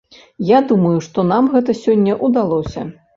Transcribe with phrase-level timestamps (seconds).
[0.51, 2.87] Я думаю, што нам гэта сёння ўдалося.